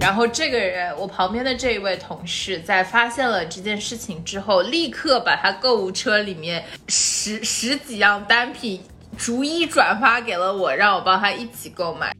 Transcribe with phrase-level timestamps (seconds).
[0.00, 8.80] 然后这个人，我旁边的这一位同事，在发现了这件事情之后，立刻把他购物车里面十十几样单品
[9.18, 12.12] 逐一转发给了我，让我帮他一起购买。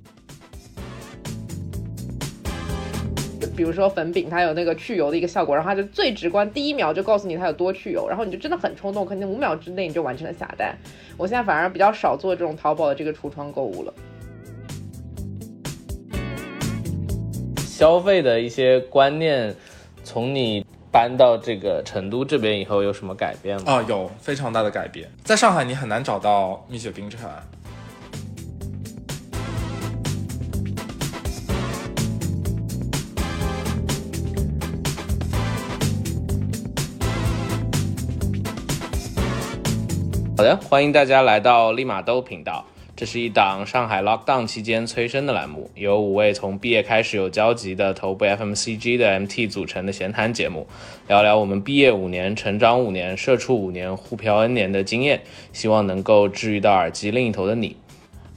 [3.57, 10.77] 比如说粉饼，它有那个去油的一个效果，然后它就最直观，第一秒就告诉你它有多去油，然后你就真的很冲动，可能五秒之内你就完成了下单。
[11.17, 13.93] 我现在反而比较少做这种淘宝的这个橱窗购物了。
[17.81, 19.57] 消费的一些观念，
[20.05, 20.63] 从你
[20.93, 23.73] 搬到这个成都这边以后有什么改变吗？
[23.73, 25.11] 啊，有非常大的改变。
[25.25, 27.19] 在上海，你很难找到蜜雪冰城。
[40.37, 42.63] 好的，欢迎大家来到立马兜频道。
[43.01, 50.67] 这是一档上海 lockdown 期间催生的栏目，由五位从毕业开始有交集的头部 FMCG 的 MT 组成的闲谈节目，
[51.09, 57.75] 聊聊我们毕业五年、成长五年、社畜五年、互漂 N 年的经验，希望能够治愈到耳机另一头的你。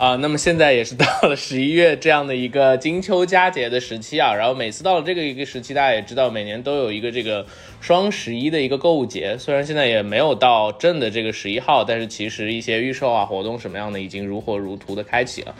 [0.03, 7.45] 啊，那么现在也是到了十一月这样的一个金秋佳节的时期啊，然后每次到了这个一个时期，大家也知道，每年都有一个这个
[7.79, 15.55] 双十一的一个购物节，虽然现在也没有到正的这个十一号，但是其实一些预售啊、活动什么样的已经如火如荼的开启了。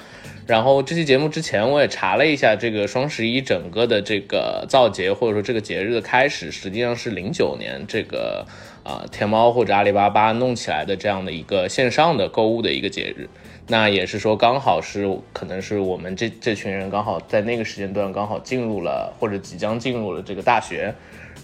[0.46, 8.46] 然后这期节目之前我也查了一下，这个双十一整个的这个造节或者说这个节日的开始，实际上是零九年这个
[8.84, 13.30] 啊天猫或者阿里巴巴弄起来的这样的一个线上的购物的一个节日。
[13.68, 20.94] 那也是说，刚好是可能是我们这这群人刚好在那个时间段刚好进入了或者即将进入了这个大学，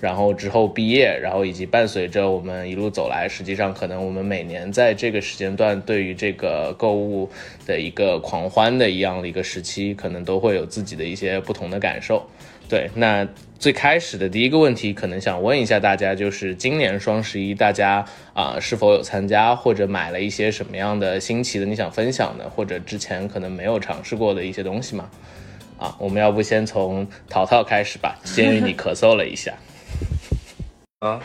[0.02, 7.30] 然后之后毕业，然后以及伴随着我们一路走来，实际上可能我们每年在这个时间段对于这个购物
[7.66, 12.26] 的一个狂欢的一样的一个时期，可能都会有自己的一些不同的感受。
[12.70, 25.10] 对，那最开始的第一个问题，可能想问一下大家，就是今年双十一，大家啊是否有参加，或者买了一些什么样的新奇的你想分享的，或者之前可能没有尝试过的一些东西吗？
[25.80, 29.56] 啊，我们要不先从淘淘开始吧，鉴于你咳嗽了一下。
[31.00, 31.20] 啊，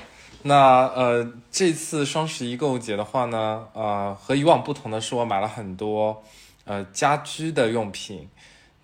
[0.45, 6.23] 那呃，这次双十一购物节的话呢，呃，和以往不同的是，我买了很多
[6.65, 8.29] 呃家居的用品。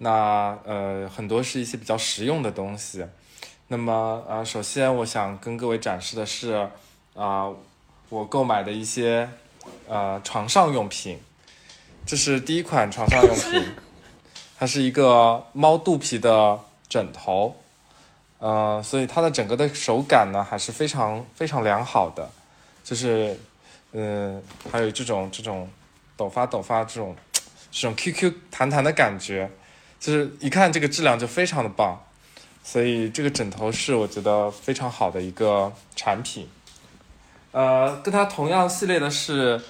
[0.03, 3.05] 那呃，很多是一些比较实用的东西。
[3.69, 6.66] 那么呃，首先我想跟各位展示的是
[7.15, 7.50] 啊，
[8.09, 9.28] 我购买的一些
[9.87, 11.19] 呃床上用品。
[12.06, 13.62] 这是第一款床上用品，
[14.59, 16.59] 它是一个猫肚皮的
[16.89, 17.55] 枕头，
[18.39, 22.31] 呃，所以它的整个的手感呢还是非常非常良好的，
[22.83, 23.39] 就是
[23.93, 25.69] 嗯，还有这种这种
[26.16, 27.15] 抖发抖发这种
[27.71, 29.50] 这种 QQ 弹弹的感觉。
[30.00, 32.03] 就是一看这个质量就非常的棒，
[32.65, 36.49] 所以这个枕头是我觉得非常好的一个产品。
[37.53, 39.60] 呃，跟它同样系列的是，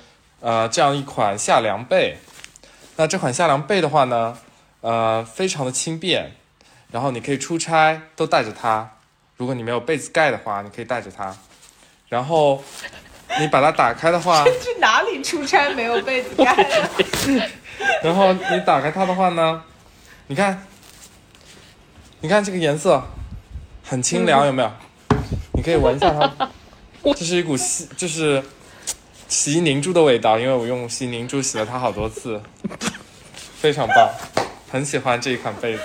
[0.40, 2.18] 呃，这样一款夏凉被。
[2.96, 4.38] 那这款夏凉被的话呢，
[4.82, 6.32] 呃，非常的轻便，
[6.92, 8.92] 然后你可以出差都带着它。
[9.36, 11.34] 如果你没有被子盖的话，你可以带着它。
[12.08, 12.62] 然后
[13.38, 16.54] 你把它打开的话， 去哪里出差没有被子盖？
[18.04, 19.64] 然后你打开它的话呢？
[20.30, 20.64] 你看，
[22.20, 23.02] 你看这个颜色
[23.82, 24.70] 很清凉，有没有？
[25.54, 26.48] 你可以闻一下它，
[27.16, 28.40] 这是一股洗，就是
[29.26, 32.40] 洗衣凝珠的味道，因为我用洗衣凝珠洗了它好多次，
[33.58, 34.08] 非常棒，
[34.70, 35.82] 很喜欢这一款被子。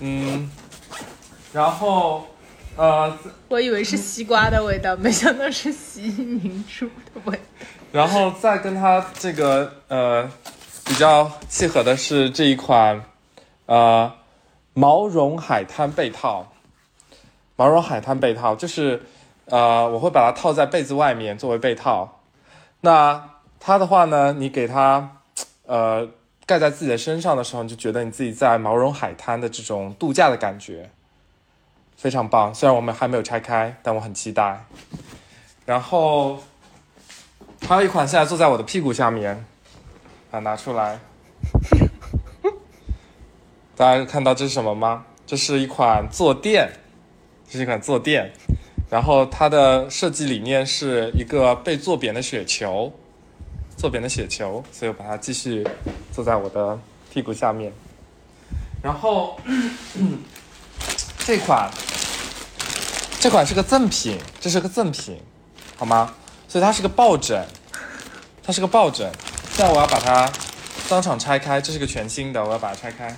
[0.00, 0.50] 嗯，
[1.52, 2.26] 然后
[2.74, 3.16] 呃，
[3.46, 7.42] 我以为是西瓜的味道，没想到是洗衣凝珠的味道。
[7.92, 10.28] 然后再跟它这个呃。
[10.88, 13.04] 比较契合的是这一款，
[13.66, 14.10] 呃，
[14.72, 16.50] 毛绒海滩被套。
[17.56, 19.02] 毛绒海滩被套就是，
[19.44, 22.20] 呃，我会把它套在被子外面作为被套。
[22.80, 23.30] 那
[23.60, 25.18] 它的话呢，你给它，
[25.66, 26.08] 呃，
[26.46, 30.90] 盖在自己的身上的时候，你就觉得你自己在毛绒海滩的这种度假的感觉，
[31.96, 32.52] 非常棒。
[32.54, 34.64] 虽然我们还没有拆开，但我很期待。
[35.66, 36.38] 然后
[37.68, 39.44] 还有一款现在坐在我的屁股下面。
[40.30, 41.00] 啊，拿出来！
[43.74, 45.06] 大家看到这是什么吗？
[45.26, 46.70] 这是一款坐垫，
[47.48, 48.32] 这是一款坐垫。
[48.90, 52.92] 然后它的设计理念是一个被坐扁的雪球，
[53.76, 55.66] 坐扁的雪球，所以我把它继续
[56.12, 56.78] 坐在我的
[57.12, 57.72] 屁股下面。
[58.82, 59.38] 然后
[61.18, 61.70] 这款，
[63.20, 65.20] 这款是个赠品，这是个赠品，
[65.76, 66.14] 好吗？
[66.48, 67.46] 所以它是个抱枕，
[68.42, 69.10] 它是个抱枕。
[69.58, 70.30] 现在我要把它
[70.88, 73.12] 当场拆开，这是个全新的，我要把它拆开。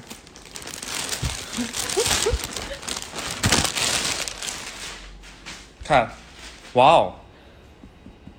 [5.84, 6.08] 看，
[6.72, 7.14] 哇哦，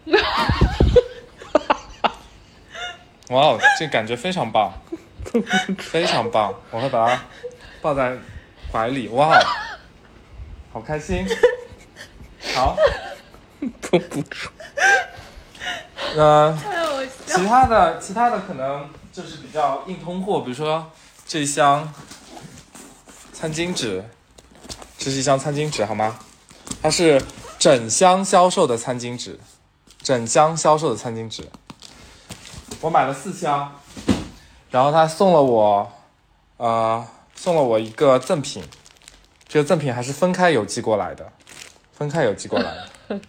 [3.29, 4.73] 哇哦，这感觉非常棒，
[5.77, 7.21] 非常棒，我会把它
[7.83, 8.17] 抱在
[8.71, 9.45] 怀里，哇哦，
[10.73, 11.23] 好开心，
[12.55, 12.75] 好，
[13.59, 14.49] 绷 不住。
[16.15, 20.91] 呃，太好笑其他的其他的可能就是比较硬通货，比如说
[21.25, 21.91] 这一箱
[23.33, 24.03] 餐巾纸，
[24.97, 26.19] 这是一箱餐巾纸好吗？
[26.81, 27.21] 它是
[27.57, 29.39] 整箱销售的餐巾纸，
[30.01, 31.47] 整箱销售的餐巾纸，
[32.81, 33.79] 我买了四箱，
[34.69, 35.91] 然后他送了我，
[36.57, 37.05] 呃，
[37.35, 38.63] 送了我一个赠品，
[39.47, 41.31] 这个赠品还是分开邮寄过来的，
[41.93, 43.19] 分开邮寄过来的。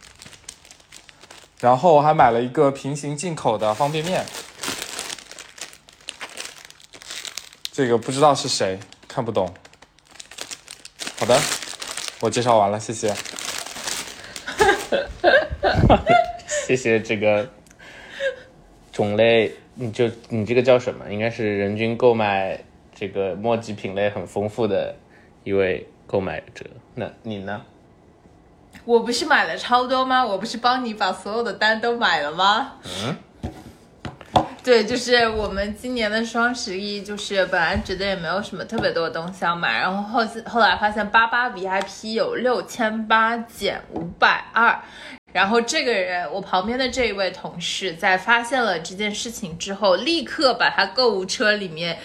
[1.62, 4.24] 然后我还买了一个平行进口的方便面，
[7.70, 9.46] 这个不知道是谁，看不懂。
[11.20, 11.38] 好的，
[12.18, 13.14] 我介绍完了，谢谢。
[16.66, 17.48] 谢谢这个
[18.92, 21.12] 种类，你就你这个叫什么？
[21.12, 22.60] 应该是人均购买
[22.92, 24.96] 这个墨迹品类很丰富的
[25.44, 26.66] 一位购买者。
[26.96, 27.64] 那你呢？
[28.84, 30.24] 我不是买了超多吗？
[30.24, 32.72] 我不是帮你把所有的单都买了吗？
[33.04, 33.16] 嗯，
[34.64, 44.80] 对，就是我们今年的双十一，就是本来觉得也没有什么特别多的东西要买，然后后后来发现八八 VIP 有六千八减五百二，
[45.32, 51.98] 然后这个人，我旁边的这一位同事，在发现了这件事情之后，立刻把他购物车里面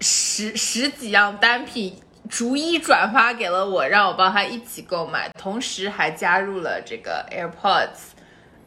[0.00, 1.96] 十十几样单品
[2.32, 8.14] 逐一转发给了我，让我帮他一起购买，同时还加入了这个 AirPods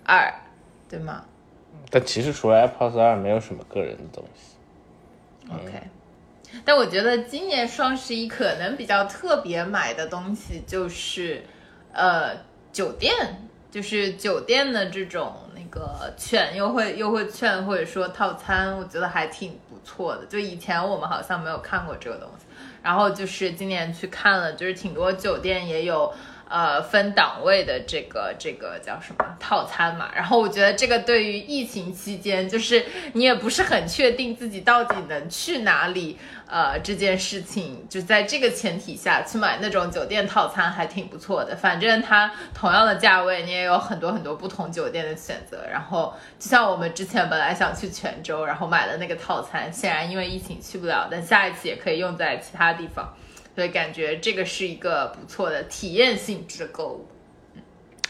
[0.05, 0.31] 二，
[0.87, 1.25] 对吗？
[1.89, 4.55] 但其实除了 AirPods 二，没有什么个人的东西。
[5.51, 5.81] OK，
[6.63, 11.43] 但我觉得今年双十一可能比较特别买的东西就是，
[11.91, 12.37] 呃，
[12.71, 20.23] 酒店，就是酒店的这种那个券优惠优惠券或者说套餐，我觉得还挺不错的。
[20.27, 22.44] 就以前我们好像没有看过这个东西，
[22.85, 26.13] 然后就是今年去看了，就是挺多酒店也有。
[26.47, 30.09] 呃，分档位的这个这个叫什么套餐嘛？
[30.15, 41.55] 然后我觉得这个对于疫情期间，就是你也不是很确定自己到底能去哪里，呃，这件事情就在这个前提下去买那种酒店套餐还挺不错的。
[41.55, 45.65] 反正它同样的价位，你也有很多很多不同酒店的选择。
[45.71, 53.11] 然后就像我们之前本来想去泉州，然后买了那个套餐，显然因为疫情去不了，但下一次也可以用在其他地方。
[53.55, 57.07] 所以感觉这个是一个不错的体验性质的购物。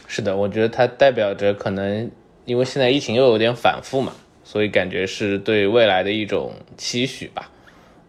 [0.08, 2.10] 是的，我觉得它代表着可能
[2.44, 4.12] 因为现在疫情又有点反复嘛，
[4.44, 7.50] 所以感觉是对未来的一种期许吧。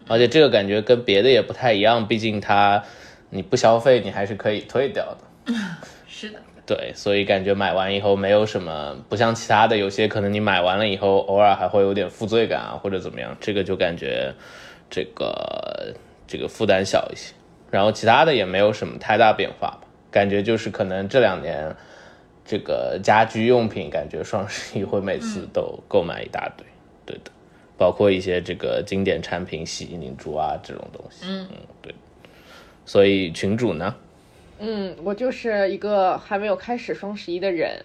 [0.06, 2.82] 而且这个感觉跟别的也不太一样，毕竟它
[3.30, 5.54] 你不消费你还是可以退掉的。
[6.08, 14.32] 是的，对，所以感觉买完以后没有什么，不像其他的有些可能你买完了以后偶尔还会有点负罪感啊或者怎么样，这个就感觉
[14.88, 15.94] 这个
[16.28, 17.34] 这个负担小一些。
[17.70, 19.80] 然后其他的也没有什么太大变化吧，
[20.10, 21.74] 感觉就是可能这两年
[22.44, 26.66] 这个家居用品感觉双十一会每次都购买一大堆，
[27.04, 27.30] 对的，
[27.76, 31.48] 包括一些这个经典产品洗衣凝珠啊这种东西，嗯
[31.82, 31.94] 对。
[32.86, 33.94] 所以群主呢？
[34.60, 37.84] 嗯，我就是一个还没有开始双十一的人，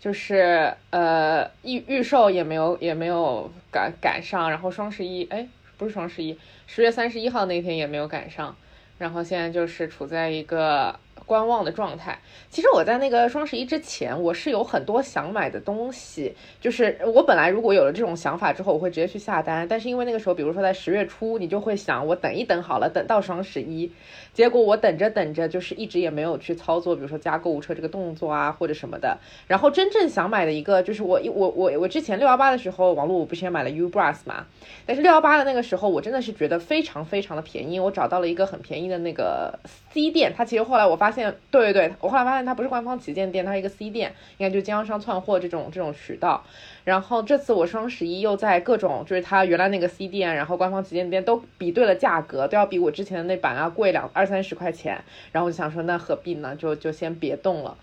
[0.00, 5.46] 就是呃预预售也没有也没有赶赶上，然后双十一哎
[5.78, 6.36] 不是双十一，
[6.72, 8.56] 十月三十一号那天也没有赶上，
[8.96, 12.18] 然后现在就是处在一个观望的状态。
[12.48, 23.92] 其实我在那个双十一之前，我是有很多想买的东西，就是我本来如果有了这种想法之后，我会直接去下单，但是因为那个时候，比如说在十月初，你就会想我等一等好了，等到双十一。
[24.34, 29.16] 结果我等着等着，就是一直也没有去操作，比如说加购物车这个动作啊，或者什么的。
[29.46, 34.46] 然后真正想买的一个，就是我我我我之前六幺八的时候，网络我不是也买了 U Bras 嘛？
[34.84, 39.56] 但是六幺八的那个时候，我真的是觉得非常非常的便宜，我找到了一个很便宜的那个
[39.92, 40.32] C 店。
[40.36, 46.42] 它其实后来我发现，对对对，我后来发现它不是官方旗舰店，它是一个 C 店，应该就经销商窜货这种这种渠道。
[46.84, 55.02] 然后这次我双十一又在各种就是它原来那个 C 店，然后官方旗舰店都比对了价格，都要比我之前的那版啊贵两二三十块钱。
[55.32, 56.56] 然后我就想说，那何必呢？
[56.56, 57.76] 就就先别动了。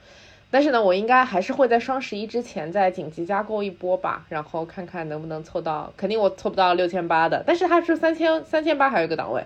[0.49, 5.91] 但是呢，我应该还是会在双十一之前再紧急加购一波吧，然后看看能不能凑到。
[5.97, 9.43] 肯定我凑不到六千八的，但是它是三千三千八还有一个档位。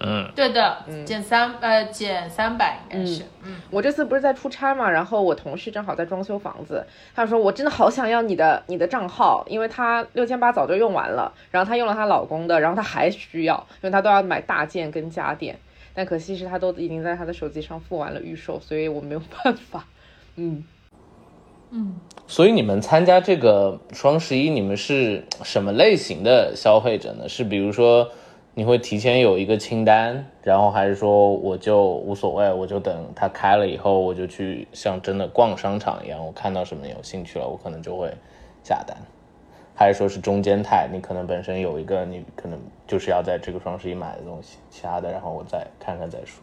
[0.00, 6.84] 嗯，对的，减三呃减三百应该是，嗯，我这次不是在出差嘛，然后我同事正好在装修房子，
[7.14, 15.58] 他说我真的好想要你的你的账号，因为他六千八早就用完了，然后她用了她老公的，然后她还需要，因为她都要买大件跟家电，
[15.94, 19.86] 但可惜是她都已经在她的手机上付完了预售，所以我没有办法，
[20.36, 20.64] 嗯。
[21.70, 21.96] 嗯。
[22.28, 27.28] 所以你们参加这个双十一，你们是什么类型的消费者呢？
[27.28, 28.10] 是比如说
[28.58, 38.10] 你会提前有一个清单，然后还是说我就无所谓，我就等它开了以后，我就去像真的逛商场一样，我看到什么有兴趣了，我可能就会
[38.64, 38.96] 下单，
[39.74, 40.88] 还是说是中间态？
[40.90, 46.42] 你可能本身有一个你可能就是要在这个双十一买的东西，其他的然后我再看看再说。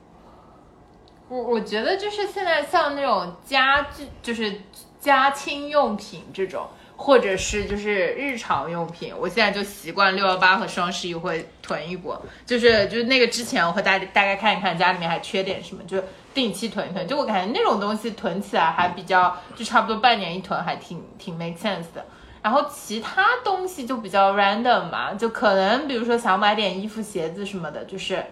[1.30, 4.54] 我我觉得就是现在像那种家具，就是
[5.00, 16.02] 家清用品这种，或者是就是日常用品，我现在就习惯六幺八和双十一会囤一波，就是就是那个之前我会大大概看一看家里面还缺点什么，就
[16.34, 17.08] 定期囤一囤。
[17.08, 22.06] 就我感觉那种东西囤起来还比较，就差不多半年一囤，还挺挺 make sense 的。
[22.42, 28.24] 然后其他东西就比较 random 嘛，就可能比如说想买点衣服、鞋子什么的，就是。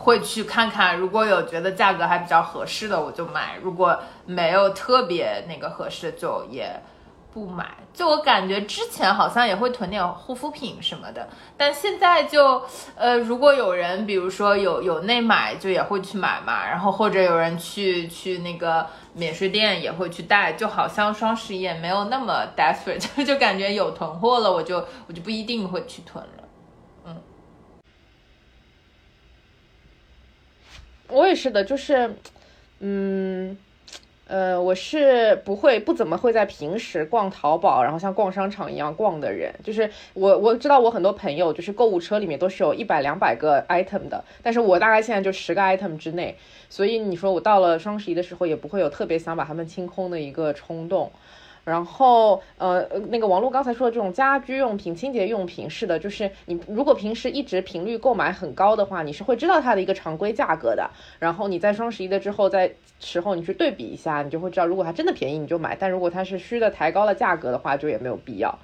[0.00, 6.80] 会去看看，如果有觉得价格还比较合适的，我就买；如果没有特别那个合适的，就也
[7.32, 7.76] 不买。
[7.92, 12.62] 就我感觉之前好像也会囤点护肤品什么的，但现在就
[12.94, 16.64] 呃，如果有人比如说有有内买，就也会去买嘛。
[16.66, 26.30] 然后或者有人去去那个免税店也会去带，就好像双十一也没有那么 desperate， 就就感觉有囤货了，我就我就不一定会去囤了。
[27.06, 27.16] 嗯
[31.08, 32.14] 我也是的，就是，
[32.80, 33.56] 嗯，
[34.28, 39.52] 呃，我是不会不怎么会在平时逛淘宝，然后像逛商场一样逛的人。
[39.64, 46.36] 就是我我知道我很多朋友就是购物车里面都是有一百两百个 item 的，但是我大概现在就十个 item 之内，
[46.68, 51.10] 所以你说我到了双十一的时候也不会有特别想把它们清空的一个冲动。
[51.68, 60.88] 然后，呃，那个王璐刚才说的这种家居用品、清洁用品，是的，就是你如果平时一直频率购买很高的话，你是会知道它的一个常规价格的。
[61.18, 68.58] 然后你在双十一的之后，在时候你去对比一下，你就会知道，如果它真的便宜你就买，但如果它是虚的抬高了价格的话，就也没有必要。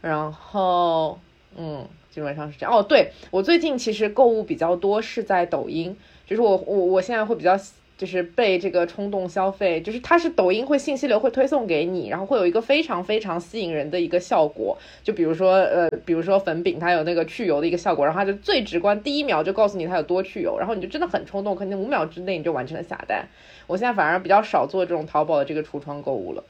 [0.00, 1.20] 然后，
[1.56, 2.76] 嗯，基本上是这样。
[2.76, 7.56] 哦，对我最近其实购物比较多是在抖音，就是我我我现在会比较。
[8.00, 14.74] 就是被这个冲动消费，就是它是抖音会信息流会推送给你，然后会有一个非常非常吸引人的一个效果。
[15.04, 23.28] 就比如说，呃，比如说粉饼，它有那个去油的一个效果，然后它就最直观，第一秒就告诉你它有多去油，然后你就真的很冲动，可能五秒之内你就完成了下单。
[23.66, 26.42] 我现在反而比较少做这种淘宝的这个橱窗购物了。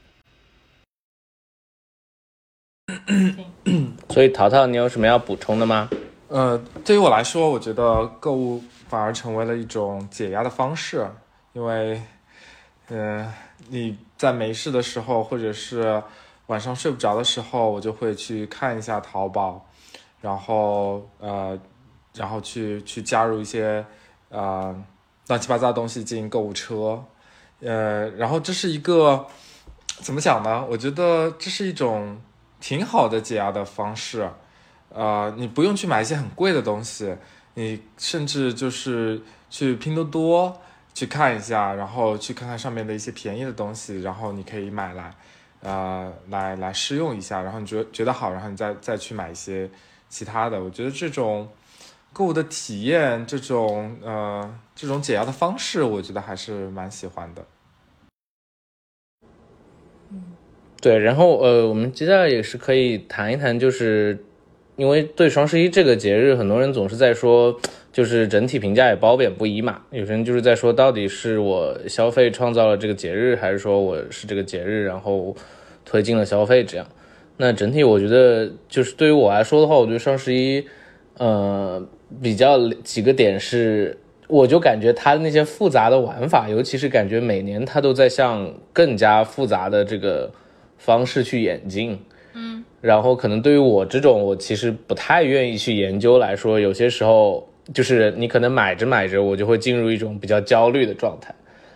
[4.07, 5.89] 所以淘淘，你有什么要补充的吗？
[6.29, 11.05] 呃，对于我来说，我觉得购物反而成为了一种解压的方式。
[11.53, 12.01] 因为，
[12.87, 13.29] 嗯，
[13.67, 16.01] 你在没事的时候，或者是
[16.47, 19.65] 晚上睡不着的时候，我就会去看一下淘宝，
[20.21, 21.59] 然后呃，
[22.13, 23.85] 然后去去加入一些
[24.29, 24.73] 呃
[25.27, 27.03] 乱七八糟的东西进行购物车，
[27.59, 29.25] 呃，然后这是一个
[29.99, 30.65] 怎么讲呢？
[30.69, 32.17] 我觉得这是一种
[32.61, 34.29] 挺好的解压的方式，
[34.87, 37.13] 呃，你不用去买一些很贵的东西，
[37.55, 40.61] 你甚至就是去拼多多。
[40.93, 45.15] 去看一下，然后去看看上面的一些便宜的东西，然后你可以买来，
[45.61, 49.69] 呃，来来试用一下，然后你觉得觉得好，然后你再再去买一些
[50.09, 50.63] 其他的。
[50.63, 51.49] 我觉得这种
[52.13, 57.45] 购物的体验，这种呃这种解压的方式，我觉得还是蛮喜欢的。
[60.81, 64.25] 对，然后呃，我们接下来也是可以谈一谈，就是
[64.81, 67.55] 因为对双十一这个节日，很多人总是在说。
[67.91, 75.35] 就是整体评价也褒贬不一嘛，有些人就是在说，到底是我消费创造了这个节日，还是说我是这个节日然后
[75.83, 76.87] 推进了消费这样。
[77.35, 80.65] 那整体我觉得，就是对于我来说的话，我觉得双十一，
[81.17, 81.85] 呃，
[82.21, 83.97] 比较几个点是，
[84.29, 90.31] 我就感觉它的那些复杂的玩法，尤其是感觉每年它都在向更加复杂的这个
[90.77, 91.99] 方式去演进。
[92.81, 97.47] 嗯，然后可能对于我这种我其实不太愿意去研究来说，有些时候。
[97.75, 101.33] 就是你可能买着买着，我就会进入一种比较焦虑的状态，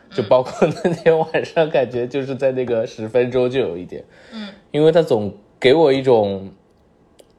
[0.10, 6.50] 就包括那天晚上，感觉就是在那个十分钟就有一点，嗯，因为他总给我一种，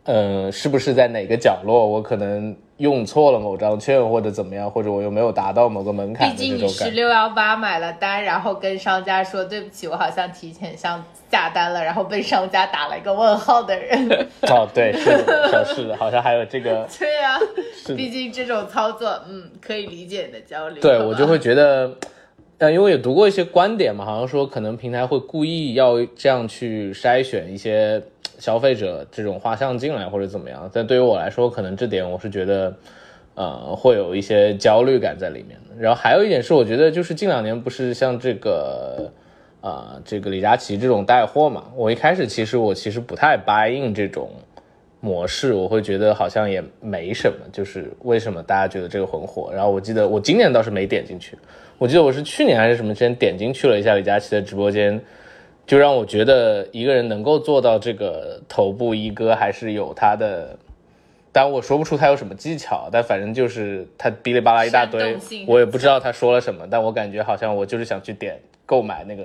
[0.07, 6.69] 嗯，是不是在哪个角落我可能用错了某张券或者怎么样，或者我又没有达到某个门槛毕竟你。
[6.69, 14.09] 是六幺八买了单，然后跟商家说对不起，我好像提前上下单了，然后被商家打了一个问号的人。
[14.49, 16.87] 哦，对，是的，是的，好像还有这个。
[16.99, 17.39] 对呀、
[17.75, 20.81] 是的毕竟这种操作，嗯，可以理解你的焦虑。
[20.81, 21.91] 对我就会觉得，
[22.59, 28.03] 但，因为也读过一些观点嘛，好像说可能平台会故意要这样去筛选一些
[28.39, 30.71] 消费者这种画像进来或者怎么样。
[30.73, 32.75] 但对于我来说，可能这点我是觉得，
[33.35, 35.59] 呃，会有一些焦虑感在里面。
[35.79, 39.13] 然后还有一点是，我觉得就是近两年不是像这个。
[39.63, 44.31] 呃，这个李佳琦这种带货嘛，我一开始其实我其实不太 buy in 这种
[45.01, 49.51] 模式，我会觉得好像也没什么，就是为什么大家觉得这个很火？
[49.53, 51.37] 然后我记得我今年倒是没点进去，
[51.79, 55.01] 我记得我是去年还是什么之前点进去了一下李佳琦的直播间，
[55.67, 60.57] 就让我觉得一个人能够做到这个头部一哥，还是有他的。
[61.33, 69.23] 但我说不出他有什么技巧，但反正就是他哔哩吧啦一大堆我也不知道他说了什么，但我感觉好像我就是想去点购买那个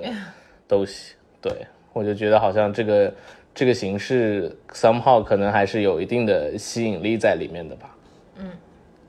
[0.68, 1.50] 东西，对
[1.94, 3.14] 我就觉得好像这个
[3.54, 7.91] 这个形式 somehow 可能还是有一定的吸引力在里面的吧。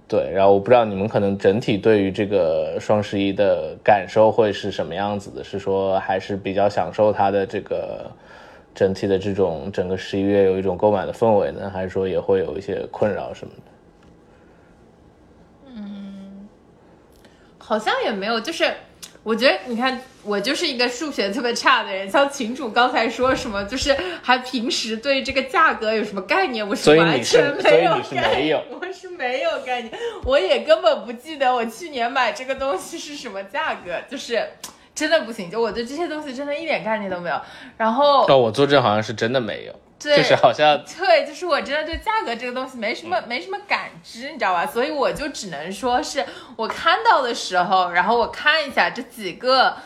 [0.07, 8.11] 对，然后我不知道你们可能整体对于这个双十一的感受会是什么样子的，是说还是比较享受它的这个
[8.75, 13.71] 整体的这种整个十一月有一种购买的氛围呢，还是说也会有一些困扰什么的？
[15.75, 16.47] 嗯
[17.57, 18.71] 好像也没有，就是
[19.23, 29.93] 我觉得你看，我就是一个数学特别差的人，像群主刚才说什么，就是还平时对这个价格有什么概念，我是完全没有所以你是概念没有我是没有概念，
[30.25, 34.45] 我也根本不记得我去年买这个东西是什么价格，就是
[34.93, 37.41] 真的不行，就我对这些东西真的一点概念都没有。
[37.77, 44.65] 然后哦，我作证好像是真的没有，对就是好像对，就是我真的对价格这个东西没什么没什么感知，你知道吧？
[44.65, 46.25] 所以我就只能说是
[46.57, 49.77] 我看到的时候，然后我看一下这几个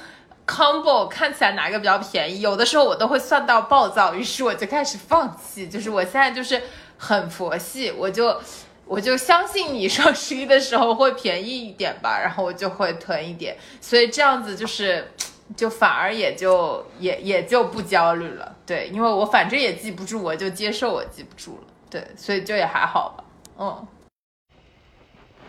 [0.47, 5.67] combo 看起来哪个比较便宜，有的时候我都会算到暴躁，于是我就开始放弃。
[5.67, 6.61] 就是我现在就是
[6.97, 8.41] 很佛系，我就
[8.85, 15.11] 我就相信你双十一的时候会便宜一点吧，然后我就会囤一点，所以这样子就是。
[15.55, 23.23] 就反而也就也也就不焦虑了，对，因为我反正也记不住，我就接受我记不住了，对，所以就也还好吧，
[23.57, 23.87] 嗯，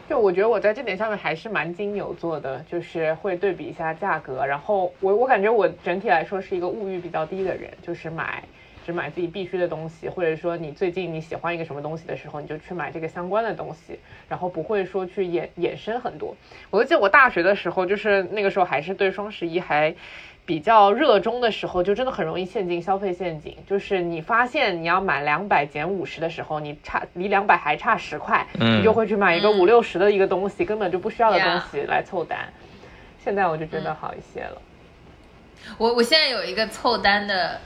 [0.08, 8.44] 就我觉得我在这点上面还是蛮金牛座的，就是会对比一下价格，然后我我感觉我整体来说是一个物欲比较低的人，就是买
[8.86, 16.36] 只买自己必须的东西，或者说你最近你喜欢一个什么东西的时候，你就去买这个相关的东西，然后不会说去衍衍生很多。
[16.70, 19.92] 我就记得我大学的时候，就是那个时候还是对双十一还。
[20.48, 23.54] 比较热衷的时候，就真的很容易陷进消费陷阱。
[23.66, 32.48] 就是你发现你要买两百减五十的时候，你差离两百还差十块，嗯你就会去买一个嗯五六十的一个东西，根本就不需要的东西来凑单。
[33.22, 34.62] 现在我就觉得好一些了。
[35.76, 37.60] 我我现在有一个凑单的，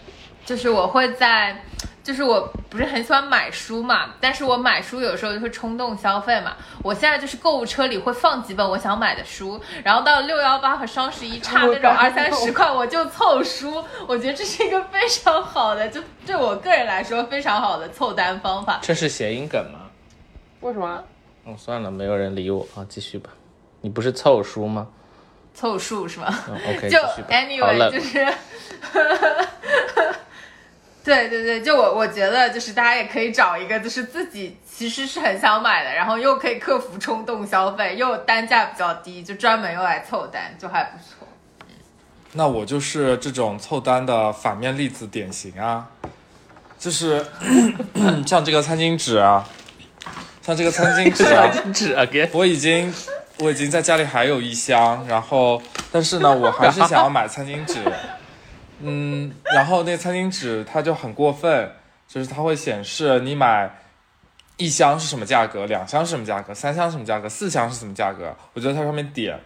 [0.44, 1.56] 就是我会在，
[2.02, 6.56] 就是我不是很喜欢买书嘛，但是我买书有时候就会冲动消费嘛。
[6.82, 13.84] 我现在就是购物车里会放几本我想买的书，然后到六幺八和双十一差那种二三十块，我就凑书。
[14.06, 18.80] 我觉得这是一个非常好的，就对我个人来说非常好的凑单方法。
[18.82, 19.80] 这是谐音梗吗？
[20.60, 21.04] 为什么？
[21.44, 23.30] 哦，算了，没有人理我啊，继续吧。
[23.80, 24.86] 你不是凑书吗？
[25.54, 26.26] 凑数是吗？
[26.48, 27.28] 嗯，OK，就继续吧。
[27.30, 28.34] 好 anyway 就是，
[31.04, 41.26] 对对对，就我我觉得就是大家也可以找一个就是自己其实是很想买的，然后又可以克服冲动消费，又单价比较低，就专门用来凑单，就还不错。
[42.34, 45.86] 那我就是这种凑单的反面例子典型啊，
[46.78, 47.26] 就是
[48.24, 49.44] 像这个餐巾纸啊，
[50.40, 52.94] 像这个餐巾纸啊， 纸 again，我已经
[53.38, 55.60] 我已经在家里还有一箱，然后
[55.90, 57.80] 但是呢，我还是想要买餐巾纸。
[58.82, 61.70] 嗯，然后那餐巾纸它就很过分，
[62.08, 63.70] 就是它会显示你买
[64.56, 68.34] 一箱是什么价格，两箱是什么价格，三箱什么价格，四箱是什么价格。
[68.52, 69.38] 我就在它上面点，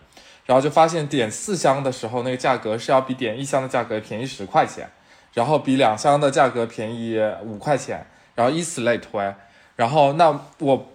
[0.47, 4.89] 然后就发现点四箱的时候，那个价格是要比点一箱的价格便宜十块钱，
[5.35, 9.35] 然后比两箱的价格便宜五块钱，然后以此类推。
[9.77, 10.93] 然后那我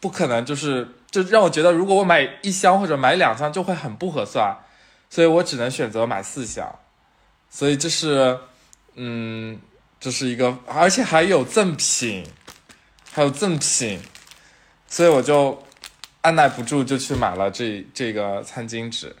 [0.00, 4.56] 不可能就是就让我觉得，如果我买一箱或者买两箱就会很不合算，
[5.08, 6.76] 所以我只能选择买四箱。
[7.50, 8.38] 所以这是，
[8.94, 9.58] 嗯，
[9.98, 12.24] 这是一个，而且还有赠品，
[13.12, 14.00] 还有赠品，
[14.86, 15.62] 所以我就
[16.20, 19.14] 按耐不住就去买了这这个餐巾纸。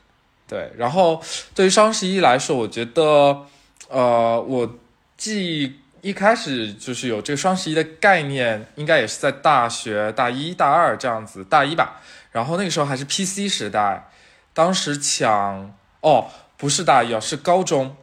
[0.46, 1.22] 对，然后
[1.54, 3.46] 对于双十一来说，我觉得，
[3.88, 4.78] 呃，我
[5.16, 12.00] 记一开始就是有这个双十一的概念，应该也是在大学大一大二这样子，大一吧。
[12.32, 14.08] 然后那个时候还是 PC 时代，
[14.54, 17.96] 当时抢哦，不是大一哦，是高中，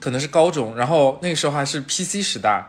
[0.00, 0.76] 可能是高中。
[0.76, 2.64] 然后那个时候还是 PC 时代，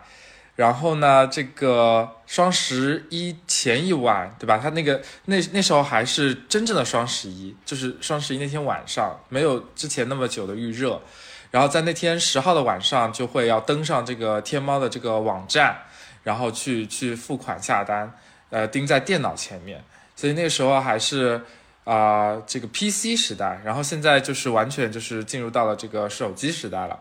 [0.55, 4.57] 然后呢，这个双十一前一晚，对吧？
[4.57, 11.01] 他那个那那时候还是真正的双十一，就是双十一那天晚上，没有之前那么久的预热。
[11.51, 15.75] 然后在那天十号的晚上，就会要登上这个天猫的这个网站，
[16.23, 18.13] 然后去去付款下单，
[18.51, 19.83] 呃，盯在电脑前面。
[20.15, 21.41] 所以那时候还是
[21.85, 26.99] 啊、这个 PC 时代，然后现在就是完全就是进入到了这个手机时代了。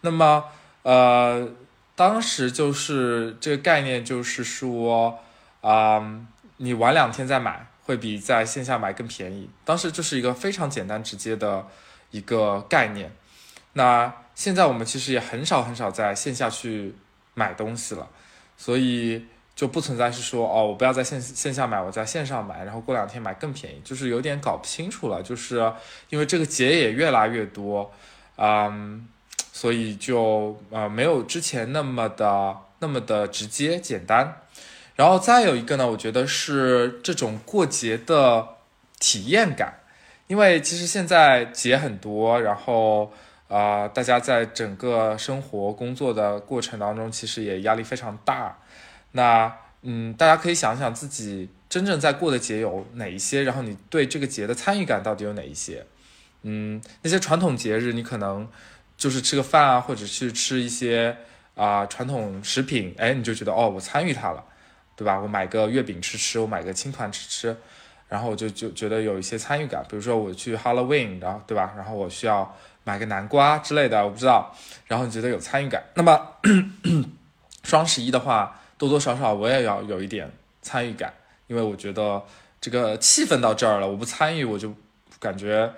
[0.00, 0.44] 那么
[0.82, 1.46] 呃，
[1.94, 5.18] 当时就是这个概念就是说
[5.60, 6.02] 啊、
[6.56, 9.50] 你晚两天再买会比在线下买更便宜。
[9.64, 11.66] 当时就是一个非常简单直接的
[12.10, 13.12] 一个概念。
[13.74, 16.94] 那现在我们其实也很少很少在线下去
[17.34, 18.08] 买东西了，
[18.56, 19.26] 所以
[19.60, 25.22] 就不存在是说哦，我不要在线线下买，我在线上买，然后过两天买更便宜，就是有点搞不清楚了。
[25.22, 25.70] 就是
[26.08, 27.92] 因为这个节也越来越多，
[28.38, 29.06] 嗯，
[29.52, 34.34] 所以就呃没有之前那么的那么的直接简单。
[34.96, 38.48] 然后再有一个呢，我觉得是这种过节的
[38.98, 39.80] 体验感，
[40.26, 43.12] 因为其实现在节很多，然后。
[43.50, 48.56] 啊、大家在整个生活工作的过程当中，其实也压力非常大。
[49.12, 55.86] 那嗯，大家可以想想自己真正在过的节有哪一些，然后你对这个节的参与感到底有哪一些？
[56.42, 58.48] 嗯，那些传统节日，你可能
[58.96, 61.16] 就是吃个饭啊，或者去吃一些
[61.54, 64.44] 啊、传统食品，哎，你就觉得哦，我参与它了，
[64.96, 65.18] 对吧？
[65.18, 67.56] 我买个月饼吃吃，我买个青团吃吃，
[68.08, 69.82] 然后我就就觉得有一些参与感。
[69.88, 71.72] 比如说我去 Halloween，然后对吧？
[71.76, 74.54] 然后我需要买个南瓜之类的，我不知道，
[74.86, 75.82] 然后你觉得有参与感。
[75.94, 76.26] 那么
[77.64, 81.12] 双十一的话，多多少少我也要有一点参与感，
[81.48, 82.24] 因为我觉得
[82.62, 84.74] 这个气氛到这儿了，我不参与我就
[85.18, 85.70] 感觉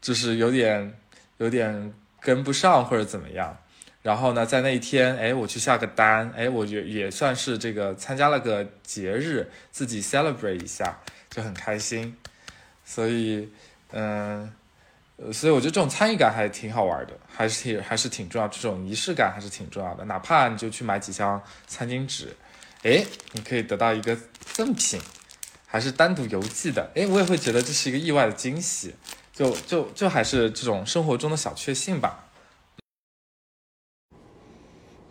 [0.00, 0.92] 就是有点
[1.38, 3.56] 有点跟不上或者怎么样。
[4.02, 10.98] 然后呢，在那一天，哎，我去下个单，哎，我也也算是这个参加了个节日，自己 celebrate 一下，
[11.30, 12.16] 就很开心。
[12.84, 13.48] 所以，
[13.92, 14.52] 嗯、
[15.32, 20.04] 所以我觉得这种参与感还挺好玩的，还是挺还是挺重要，这种仪式感还是挺重要的。
[20.06, 22.34] 哪怕你就去买几箱餐巾纸，
[22.82, 24.98] 哎，你可以得到一个赠品，
[25.66, 28.94] 还是单独邮寄的，哎，我也会觉得这是一个意外的惊喜，
[29.34, 32.26] 就就就还是这种生活中的小确幸吧。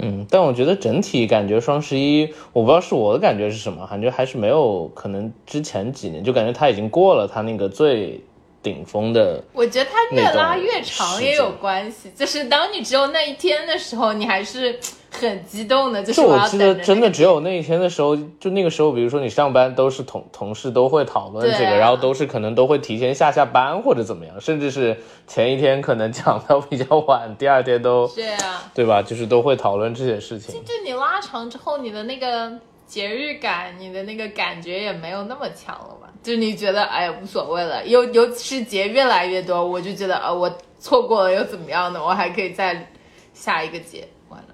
[0.02, 8.24] 嗯，但我觉得整体感觉双十一，我不知道是我的感觉是什么，感觉还是没有可能之前几年就感觉它已经过了它那个最
[8.62, 9.44] 顶峰的。
[9.54, 14.80] 我觉得它越拉越长也有关系，就是当你只有那一天的时候，你还是
[15.12, 29.02] 很激动的，就是就我要记得真的只有那一天的时候，就那个时候，比如说你上班都是同同事都会讨论这个，啊然后都是可能都会提前下下班或者怎么样，甚至是前一天可能讲到比较晚，第二天都对啊，对吧？
[29.02, 30.54] 就是都会讨论这些事情。
[30.64, 32.52] 就你拉长之后，你的那个
[32.90, 36.10] 节日感，你的那个感觉也没有那么强了吧？
[36.24, 42.04] 就是你觉得哎呀无所谓了，尤尤其是节越来越多，我就觉得啊、我错过了又怎么样呢？
[42.04, 42.92] 我还可以再
[43.32, 44.08] 下一个节。
[44.28, 44.48] 完了，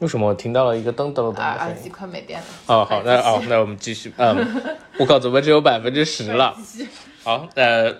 [0.00, 1.90] 为什么我听到了一个噔噔噔耳耳机的声音？
[1.90, 2.46] 快没电了。
[2.66, 4.12] 哦，好，那哦，那我们继续。
[4.18, 4.36] 嗯，
[4.98, 6.54] 我靠，怎么只有百分之十了？
[7.24, 7.90] 好，呃，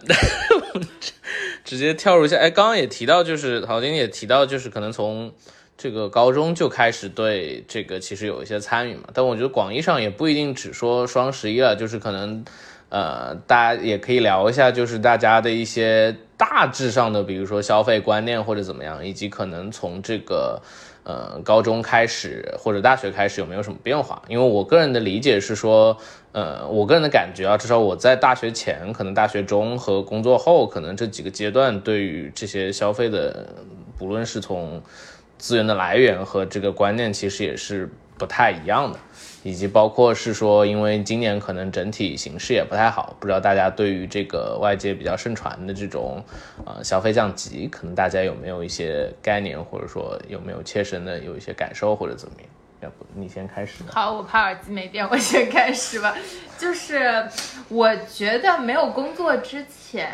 [1.64, 2.36] 直接跳入一下。
[2.36, 5.32] 哎，刚刚也提到，就是郝丁也提到，就是可能从
[5.82, 9.08] 这个高中就开始对这个其实有一些参与嘛。
[9.12, 12.44] 但我觉得广义上也不一定只说双十一了，就是可能
[12.88, 20.62] 呃，大家也可以聊一下，就是大家的一些大致上的，比如说消费观念或者怎么样，以及可能从这个。
[21.04, 24.22] 呃，高中开始或者大学开始有没有什么变化？
[24.28, 25.96] 因为我个人的理解是说，
[26.30, 33.48] 呃，我个人的感觉啊，至少我在大学前，可能大学中和工作后，可能这几个阶段对于这些消费的，
[33.98, 34.80] 不论是从
[35.42, 38.98] 资源的来源和这个观念，其实也是不太一样的，
[39.42, 46.24] 以及包括是说，因为今年可能整体形势也不太好，不知道大家对于这个外界比较盛传的这种
[46.64, 52.48] 呃消费降级，可能大家有没有一些概念，或者说有没有切身的有一些感受或者怎么样？
[52.82, 53.82] 要不你先开始。
[53.90, 56.16] 好，我怕耳机没电，我先开始吧。
[56.56, 57.28] 就是
[57.68, 60.08] 我觉得没有工作之前，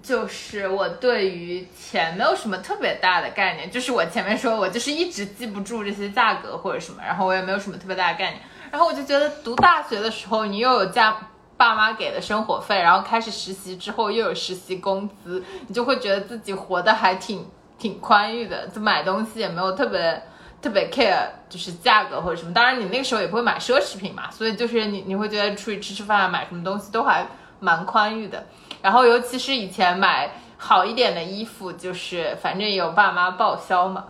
[0.00, 3.68] 就是我对于钱没有什么特别大的概念。
[3.68, 8.40] 就是我前面说，我就是一直记不住这些价格或者什么，然后我也没有什么特别大的概念。
[8.70, 11.14] 然后我就觉得读大学的时候，你又有家
[11.58, 17.46] 爸妈给的生活费，然后开始实习之后又有实习工资，你就会觉得自己活得还挺
[17.78, 20.22] 挺宽裕的，就买东西也没有特别
[20.62, 22.54] 特别 care 就是价格或者什么。
[22.54, 27.26] 当然你那个时候也不会买奢侈品嘛，所以就是你你会觉得出去吃吃饭买什么东西都还
[27.60, 28.46] 蛮宽裕的。
[28.82, 34.04] 然后尤其是以前买好一点的衣服，就是反正有爸妈报销嘛，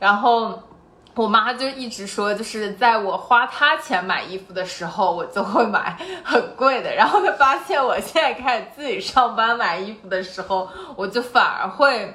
[0.00, 0.62] 然后。
[1.16, 6.92] 我妈就一直说，就是在我花她钱买衣服的时候，我就会买很贵的。
[6.92, 12.12] 然后她发现我现在开始自己上班买衣服的时候，我就反而会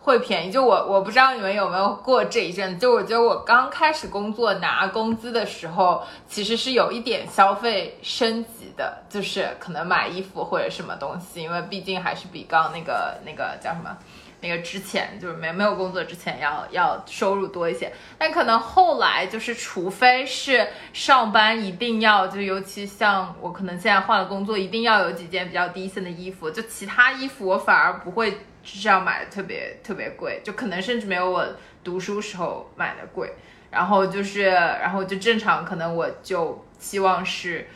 [0.00, 0.50] 会便宜。
[0.50, 13.96] 就我我不知道你们有没有过这一阵，就我觉得我刚开始工作拿工资的时候，其实是有一点消费升级的，就是可能买衣服或者什么东西，因为毕竟还是比刚那个那个叫什么。
[14.42, 28.38] 那个之前就是没没有工作之前要要收入多一些，但可能后来就是除非是上班一定要就尤其像我可能现在换了工作一定要有几件比较低线的衣服，就其他衣服我反而不会
[28.78, 31.46] 这样买的特别特别贵，就可能甚至没有我
[31.82, 33.32] 读书时候买的贵，
[33.70, 37.66] 然后就是然后就正常可能我就希望是。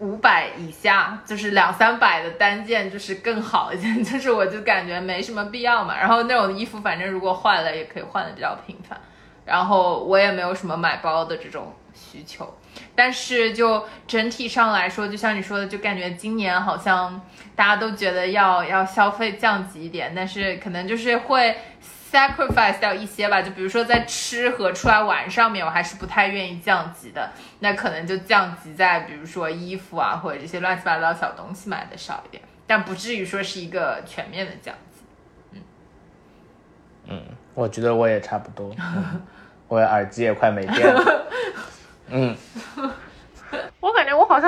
[0.00, 4.04] 五百以下就是两三百的单件，就是更好一点。
[4.04, 5.98] 就是我就感觉没什么必要嘛。
[5.98, 8.96] 然后那种衣服，反正如果坏了也可以换的比较频繁。
[9.44, 12.56] 然后我也没有什么买包的这种需求。
[12.94, 17.20] 但是就整体上来说，就像你说的，就感觉今年好像
[17.58, 21.56] 大家都觉得要要消费降级一点，但是可能就是会。
[22.10, 27.30] sacrifice 掉一些吧，就比如说在吃和出来玩上面，我还是不太愿意降级的。
[27.58, 35.02] 那可能就降级在比如说衣服啊，或者这些乱七八糟小东西买的少一点，但不至于说是一个全面的降级。
[35.52, 35.60] 嗯
[37.08, 38.74] 嗯，我觉得我也差不多，
[39.68, 41.28] 我的耳机也快没电了。
[42.08, 42.34] 嗯，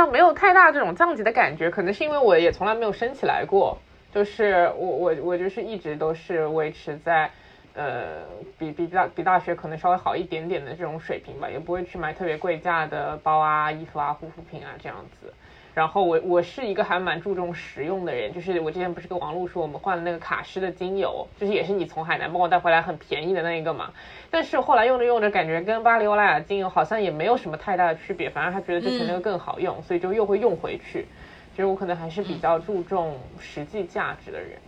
[0.00, 3.76] 像没有太大这种降级的感觉，可能是因为我也从来没有升起来过，
[4.14, 7.30] 就是我我我就是一直都是维持在。
[7.72, 8.24] 呃，
[8.58, 15.32] 比比大比大学可能稍微好一点点的这种水平吧，也不会去买特别贵价的包啊、衣服啊、护肤品啊这样子。
[15.72, 23.92] 然后我我是一个还蛮注重实用的人，就是我之前不是跟王璐说我们换了那个卡诗的精油，就是也是你从海南帮我带回来很便宜的那一个嘛。
[24.30, 31.06] 但是后来用着用着，感觉跟巴黎欧莱雅精油好像也没有什么太大的区别，反而他觉得之前那个更好用，所以就又会用回去。
[31.52, 34.58] 其实我可能还是比较注重实际价值的人。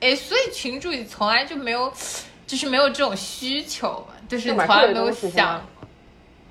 [0.00, 1.92] 哎，所以群主你从来就没有，
[2.44, 5.64] 就是没有这种需求嘛，就是从来没有想，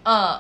[0.03, 0.39] 嗯。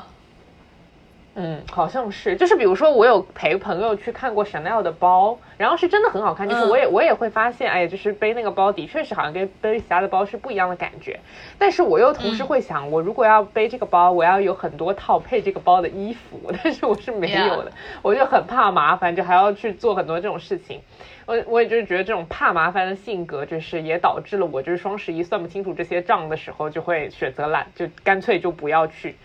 [1.35, 11.19] 嗯，好像是，就是比如说我有陪朋友去看过 Chanel 的包，然后是真的很好看，就是我也我也会发现，哎呀，就是背那个包的确是好像跟背其他的包是不一样的感觉，
[11.57, 17.71] 但是我又同时会想，我如果要背这个包，我要有很多套配这个包的衣服， 但是我是没有的，
[18.03, 20.81] 我就很怕麻烦，就还要去做很多这种事情，
[21.25, 29.15] 我我也就是觉得这种怕麻烦的性格，就是也导致了我就是双十一算不清楚这些账的时候，就会选择懒，就干脆就不要去，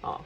[0.00, 0.20] 啊。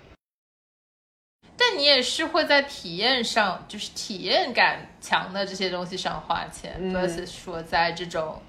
[1.75, 8.41] 但你也是会在体验上，就是体验感强的这些东西上花钱，versus 说在这种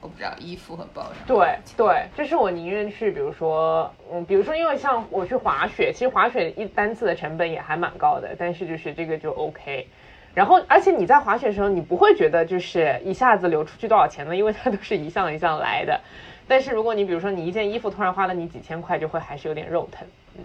[0.00, 1.14] 我不知道衣服和包上。
[1.26, 9.88] 对对，就是我宁愿去，比如说，嗯，比如说，因为像我去滑雪，其实滑雪一单次的成本也还蛮高的，但是就是这个就 OK。
[10.32, 14.36] 然后，而且你在滑雪的时候，你不会觉得就是一下子流出去多少钱呢？
[14.36, 16.00] 因为它都是一项一项来的。
[16.46, 20.06] 但是如果你比如说你一件衣服突然花了你几千块，就会还是有点肉疼。
[20.36, 20.44] 嗯。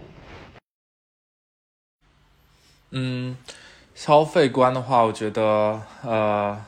[2.96, 3.36] 嗯，
[3.92, 6.64] 消费观的话，我觉得，呃，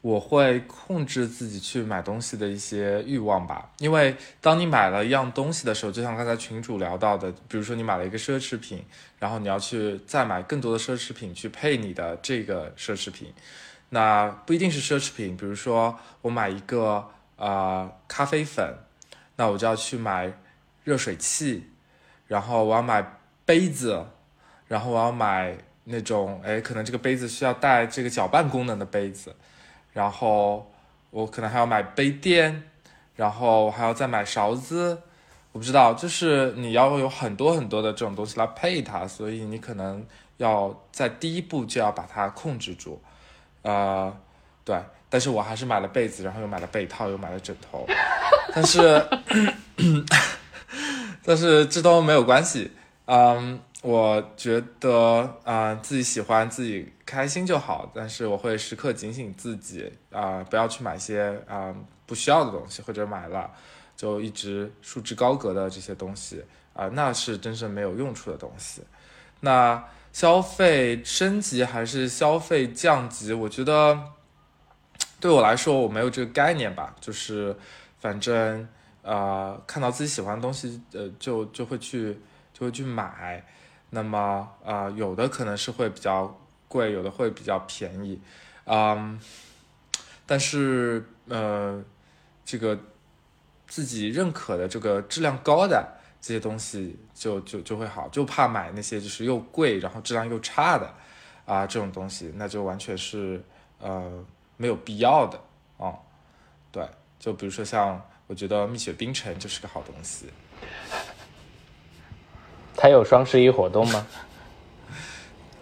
[0.00, 3.68] 我会控制自己去买东西的一些欲望吧。
[3.78, 8.84] 因为当你买了一样东西的时候，就像刚才群主聊到的，比如说你买了一个奢侈品，
[9.18, 13.34] 然后你要去再买更多的奢侈品去配你的这个奢侈品，
[13.88, 15.36] 那不一定是奢侈品。
[15.36, 18.76] 比如说我买一个呃咖啡粉，
[19.34, 20.32] 那我就要去买
[20.84, 21.68] 热水器，
[22.28, 24.06] 然后我要买杯子。
[24.68, 29.34] 然后我要买那种，哎，可能这个杯子需要带这个搅拌功能的杯子，
[29.94, 30.70] 然后
[31.10, 32.64] 我可能还要买杯垫，
[33.16, 35.00] 然后还要再买勺子，
[35.52, 40.04] 我不知道，就是你要有很多很多的这种东西来配它，所以你可能
[40.36, 43.00] 要在第一步就要把它控制住，
[43.62, 44.14] 呃，
[44.64, 44.78] 对，
[45.08, 47.86] 但是我还是买了被子，然后又买了被套，又买了枕头，
[48.54, 49.02] 但是，
[51.24, 52.70] 但是这都没有关系，
[53.06, 53.58] 嗯。
[53.82, 63.50] 我觉得啊，自己喜欢自己开心就好，但是我会时刻警醒自己啊，不要去买些啊不需要的东西，或者买了
[63.96, 68.82] 就一直束之高阁的这些东西啊，那是真正没有用处的东西。
[69.40, 73.32] 那消费升级还是消费降级？
[73.32, 73.96] 我觉得
[75.20, 77.56] 对我来说，我没有这个概念吧，就是
[77.98, 78.68] 反正。
[79.00, 82.18] 呃看到自己喜欢的东西，呃就就会去
[82.52, 83.42] 就会去买。
[83.90, 88.20] 那么啊、有的可能是会比较贵，有的会比较便宜，
[88.66, 89.18] 嗯，
[90.26, 91.82] 但是呃
[92.44, 92.78] 这个
[93.66, 95.86] 自己认可的这个质量高的
[96.20, 100.92] 这些东西就就就会好，就怕买那些就是又贵然后质量又差的
[101.46, 103.42] 啊、这种东西，那就完全是
[103.80, 104.24] 呃
[104.58, 105.40] 没有必要的
[105.78, 105.94] 啊、
[106.70, 106.86] 对，
[107.18, 110.26] 就比如说像我觉得蜜雪冰城就是个好东西，
[112.80, 114.06] 它有双十一活动吗？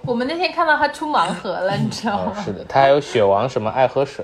[0.02, 2.42] 我们那天看到他出盲盒了， 你知道哦，吗？
[2.44, 4.22] 是的，他还有雪王什么爱喝水。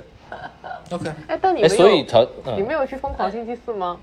[0.91, 3.97] OK，哎，哎，但你们有所以淘嗯，你们有去疯狂星期四吗？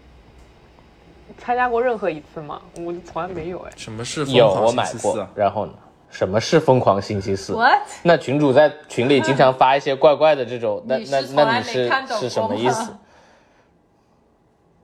[1.37, 2.59] 参加过任何一次吗？
[2.77, 3.71] 我从来没有哎。
[3.77, 5.27] 什么是疯有狂我买星期四过。
[5.35, 5.73] 然后呢？
[6.09, 7.81] 什么是疯狂星期四？What？
[8.01, 12.91] 那群主在群里经常发一些怪怪的这种，那那那你是是什么意思？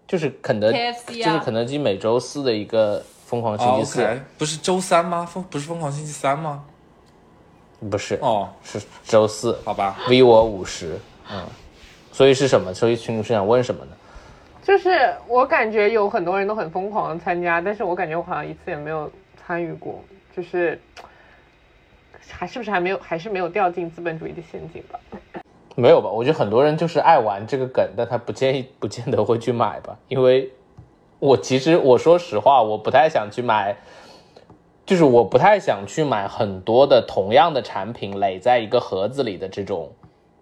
[0.08, 5.26] 就是肯德 KFC 啊就是肯德基每周四的一个疯狂星哦期四，，OK，不是周三吗？
[5.26, 6.64] 疯不是疯狂星期三吗？
[7.90, 10.98] 不是，哦，是周四好吧，，V 我五十，
[11.32, 11.44] 嗯，
[12.12, 12.74] 所以是什么？
[12.74, 13.92] 所以群主是想问什么呢？
[14.64, 20.00] 就是我感觉有很多人都很疯狂的参加，但是我感觉我好像一次也没有参与过，
[20.36, 20.80] 就是
[22.30, 25.00] 还是不是还没有还是没有掉进资本主义的陷阱吧？
[25.76, 26.10] 没有吧？
[26.10, 30.52] 我觉得很多人就是爱玩这个梗，但他不建议不见得会去买吧，因为
[31.20, 33.78] 我其实我说实话，我不太想去买，
[34.86, 39.92] 就是我不太想去买很多的同样的产品垒在一个盒子里的这种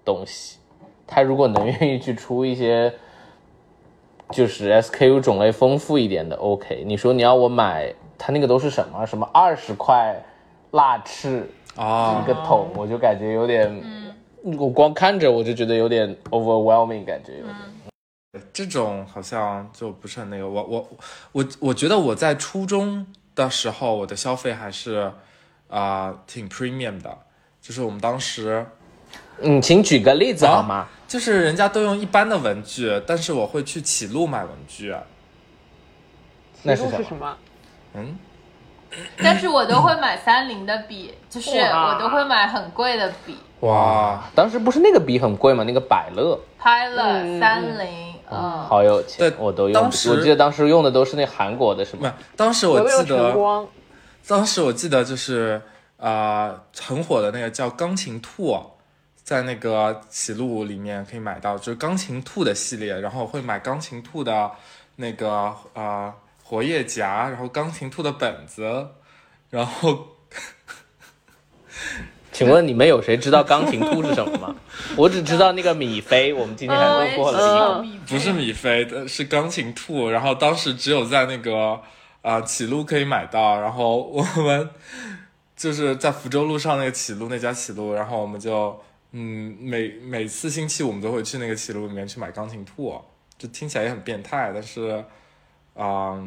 [0.04, 0.58] 东西。
[1.06, 2.94] 他如果能愿意去出一些
[4.32, 6.84] 就是 SKU 种类丰富一点的，OK。
[6.86, 10.16] 你说你要我买，他那个都是什么什么二十块
[10.72, 13.84] 辣翅啊一个桶，我就感觉有点，
[14.58, 17.56] 我光看着我就觉得有点 overwhelming，感觉有点。
[18.52, 20.48] 这种好像就不是很那个。
[20.48, 20.90] 我我
[21.32, 25.12] 我我觉得我在初中的时候，我的消费还是
[25.70, 27.16] 啊、挺 premium 的，
[27.62, 28.66] 就是我们当时
[29.40, 30.88] 嗯，请举个例子啊好吗？
[31.08, 34.96] 就是人家都用一般的文具，但是我会去启路买文具。
[36.64, 37.38] 那是什么记录是什么？
[37.94, 38.18] 嗯，
[39.22, 45.64] 但是我都会买三菱的笔，就是我都会买很贵的笔哇，当时不是那个笔很贵吗？
[45.64, 49.74] 那个百乐，，Pilot、嗯三菱，嗯，好有钱对，我都用。
[49.74, 52.14] 当时我记得当时用的都是那韩国的，是没吗？
[52.36, 53.68] 当时我记得？
[54.28, 55.62] 当时我记得就是
[55.98, 58.58] 啊、呃很火的那个叫钢琴兔，
[59.24, 64.52] 在那个启路里面可以买到，就是钢琴兔的系列，然后会买钢琴兔的
[64.96, 68.88] 那个呃活页夹，然后钢琴兔的本子，
[69.50, 70.08] 然后
[72.34, 74.56] 请问你们有谁知道钢琴兔是什么吗？
[74.98, 77.86] 我只知道那个米菲，我们今天还我也是路过了。
[78.08, 81.80] 不是米菲的，是钢琴兔，然后当时只有在那个
[82.24, 84.70] 啊、启路可以买到，然后我们
[85.56, 93.00] 就是在福州路上那个启路那家启路，然后我们就嗯每每次星期我们都会去那个启路里面去买钢琴兔，
[93.38, 95.04] 就听起来也很变态，但是
[95.76, 96.18] 啊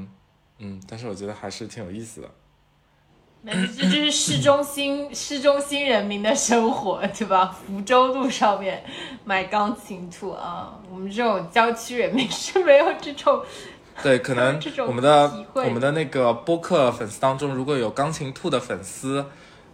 [0.59, 2.31] 嗯但是我觉得还是挺有意思的。
[3.47, 7.47] 没 事，这就是市中心市中心人民的生活，对吧？
[7.47, 8.83] 福州路上面
[9.25, 13.41] 买钢琴兔啊，我们这种郊区人民是没有这种。
[14.03, 19.25] 对，可能 我们的我们的那个播客粉丝当中，如果有钢琴兔的粉丝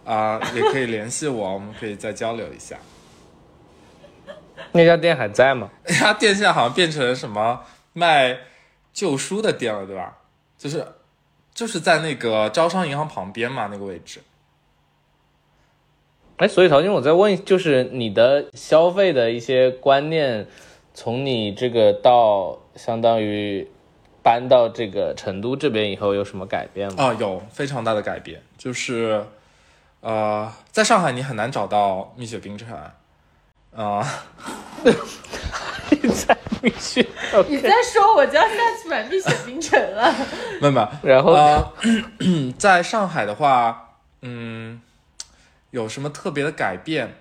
[0.05, 2.75] 啊、也可以联系我，我们可以再交流一下。
[4.73, 5.69] 那家店还在吗？
[5.87, 7.61] 那家店现在好像变成什么
[7.93, 8.37] 卖
[8.93, 10.17] 旧书的店了，对吧？
[10.59, 10.85] 就是
[11.53, 14.21] 就是在那个招商银行旁边嘛，那个位置。
[16.37, 20.47] 哎，所以陶军，我在问，就是你的消费的一些观念，
[20.93, 23.69] 从你这个到相当于
[24.23, 27.03] 搬到这个成都这边以后，有什么改变吗？
[27.03, 29.23] 啊、有非常大的改变，就是
[30.01, 32.75] 呃，在上海你很难找到蜜雪冰城
[33.75, 34.03] 啊、
[36.15, 36.32] 在
[36.63, 37.01] 必须，
[37.49, 40.15] 你再说我就要下去买蜜雪冰城了。
[40.61, 41.33] 没有没有，然后？
[41.33, 41.73] 呃，
[42.57, 44.81] 在上海的话，嗯，
[45.71, 47.17] 有什么特别的改变？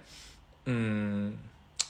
[0.67, 1.37] 嗯，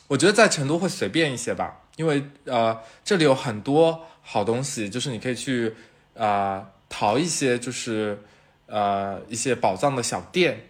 [0.09, 5.75] 我觉得在成都会随便一些吧，因为呃，这里有很多好东西，就是你可以去
[6.15, 8.19] 呃淘一些，就是
[8.67, 10.69] 呃一些宝藏的小店，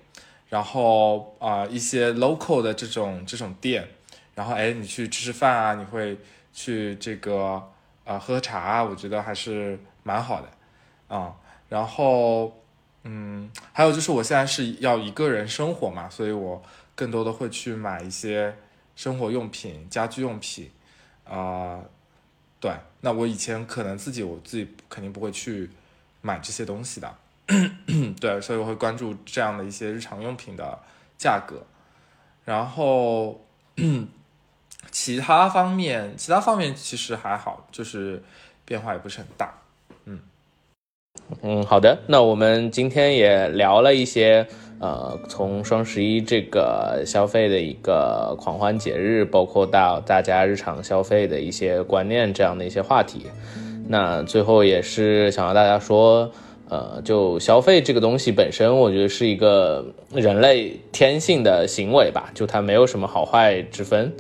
[0.48, 3.88] 然后啊、呃一些 local 的这种这种店，
[4.34, 6.18] 然后哎你去吃吃饭啊，你会
[6.52, 7.62] 去这个
[8.04, 10.48] 呃喝茶啊，我觉得还是蛮好的。
[11.08, 11.34] 啊、
[11.68, 12.56] 然后
[13.04, 16.62] 嗯，还有就是我现在是要一个人生活嘛，所以我
[16.94, 18.56] 更多的会去买一些
[18.96, 20.70] 生活用品、家居用品，
[21.24, 21.80] 啊、
[22.60, 25.68] 对，那我以前可能自己我自己肯定不会去
[26.22, 27.14] 买这些东西的，
[28.20, 30.78] 对，所以我会关注这样的一些日常用品的
[31.18, 31.66] 价格，
[32.44, 33.44] 然后
[34.90, 38.22] 其他方面，其他方面其实还好，就是
[38.64, 39.54] 变化也不是很大。
[40.04, 40.18] 嗯
[41.42, 44.46] 嗯，好的，那我们今天也聊了一些，
[44.80, 53.26] 呃，从双十一这个消费的一个狂欢节日，包括到大家日常消费的一些观念这样的一些话题。
[53.88, 56.30] 那最后也是想要大家说，
[56.68, 64.12] 呃，就消费这个东西本身，我觉得是一个人类天性的行为吧，就它没有什么好坏之分。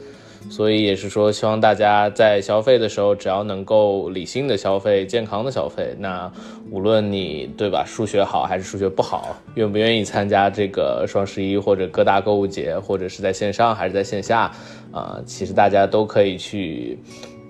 [0.50, 6.30] 所以也是说，希望大家在消费的时候，只要能够理性的消费、健康的消费，那
[6.70, 14.52] 无论你对吧，数学好还是数学不好，愿不愿意参加这个双十一或者各大购物节，或者是在线上还是在线下，
[14.90, 16.98] 啊，其实大家都可以去，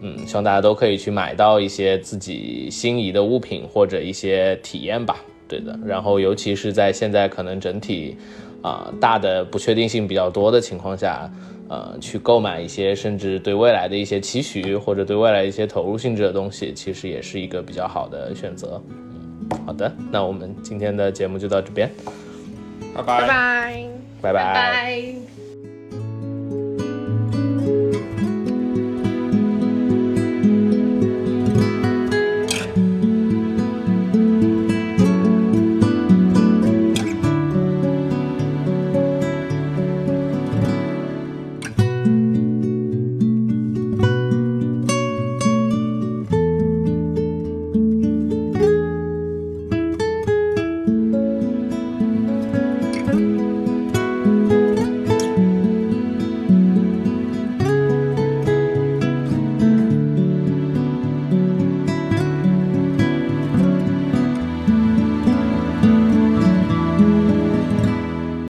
[0.00, 5.16] 嗯，希望大家都可以去买到一些自己心仪的物品或者一些体验吧。
[5.48, 8.16] 对的，然后尤其是在现在可能整体，
[8.62, 11.30] 啊，大的不确定性比较多的情况下。
[11.68, 18.78] 呃，去购买一些甚至对未来的一些期许，或者对未来一些投入性质的东西，其实也是一个比较好的选择。
[18.90, 21.90] 嗯，好的，那我们今天的节目就到这边，
[22.94, 23.88] 拜拜拜拜，
[24.20, 25.21] 拜拜拜。